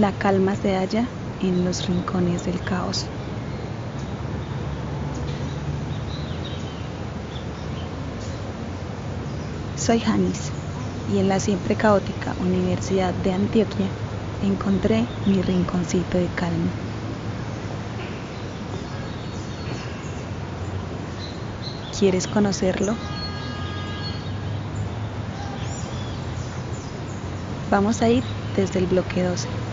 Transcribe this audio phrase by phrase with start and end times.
[0.00, 3.04] La calma se halla en los rincones del caos.
[9.76, 10.54] Soy Janis
[11.06, 13.90] y en la siempre caótica Universidad de Antioquia
[14.40, 16.72] encontré mi rinconcito de calma.
[21.98, 22.96] ¿Quieres conocerlo?
[27.70, 29.69] Vamos a ir desde el bloque 12,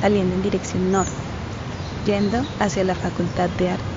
[0.00, 1.32] saliendo en dirección norte,
[2.04, 3.96] yendo hacia la Facultad de Arte.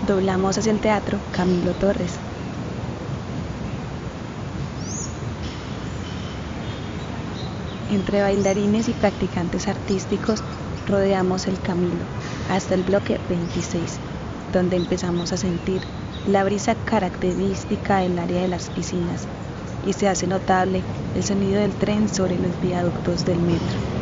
[0.00, 2.24] Doblamos hacia el Teatro Camilo Torres.
[7.86, 10.44] Entre bailarines y practicantes artísticos
[10.84, 12.10] rodeamos el camino
[12.46, 14.02] hasta el bloque 26,
[14.46, 15.88] donde empezamos a sentir
[16.24, 19.28] la brisa característica del área de las piscinas
[19.86, 20.82] y se hace notable
[21.14, 23.94] el sonido del tren sobre los viaductos del metro.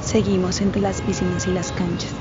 [0.00, 2.12] Seguimos entre las piscinas y las canchas,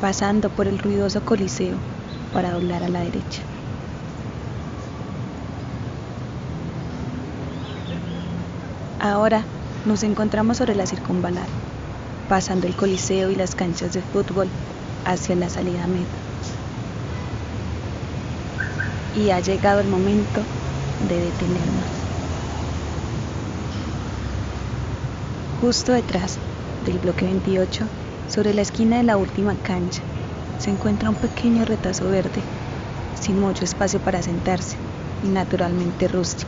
[0.00, 1.76] pasando por el ruidoso coliseo
[2.32, 3.57] para doblar a la derecha.
[9.00, 9.46] Ahora
[9.84, 11.48] nos encontramos sobre la circunvalar,
[12.26, 14.50] pasando el coliseo y las canchas de fútbol
[15.04, 16.20] hacia la salida metro.
[19.12, 20.46] Y ha llegado el momento
[20.98, 21.86] de detenernos.
[25.50, 26.40] Justo detrás
[26.80, 27.90] del bloque 28,
[28.26, 30.02] sobre la esquina de la última cancha,
[30.56, 32.44] se encuentra un pequeño retazo verde,
[33.14, 34.78] sin mucho espacio para sentarse
[35.20, 36.47] y naturalmente rústico.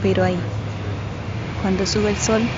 [0.00, 0.40] Pero ahí,
[1.60, 2.48] cuando sube el sol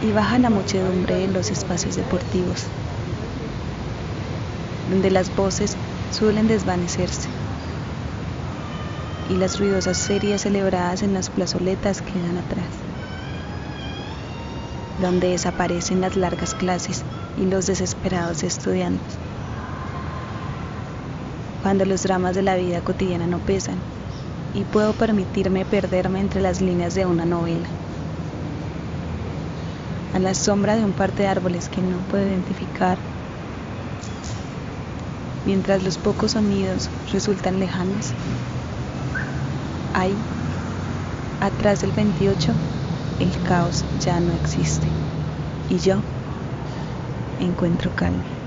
[0.00, 2.66] y baja la muchedumbre en los espacios deportivos,
[4.88, 5.76] donde las voces
[6.10, 7.28] suelen desvanecerse
[9.28, 12.66] y las ruidosas series celebradas en las plazoletas quedan atrás,
[15.00, 17.04] donde desaparecen las largas clases
[17.36, 19.18] y los desesperados estudiantes,
[21.62, 23.99] cuando los dramas de la vida cotidiana no pesan
[24.54, 27.68] y puedo permitirme perderme entre las líneas de una novela,
[30.12, 32.98] a la sombra de un par de árboles que no puedo identificar,
[35.44, 38.14] mientras los pocos sonidos resultan lejanos
[39.92, 40.16] Ahí,
[41.40, 42.52] atrás del 28,
[43.18, 44.88] el caos ya no existe.
[45.68, 46.02] Y yo
[47.38, 48.39] encuentro calma.